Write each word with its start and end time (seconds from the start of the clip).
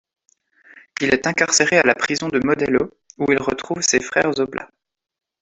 Il 0.99 1.13
est 1.13 1.27
incarcéré 1.27 1.77
à 1.77 1.83
la 1.85 1.93
prison 1.93 2.27
de 2.27 2.39
Modelo, 2.43 2.91
où 3.19 3.31
il 3.31 3.39
retrouve 3.39 3.81
ses 3.83 3.99
frères 3.99 4.31
oblats. 4.39 4.71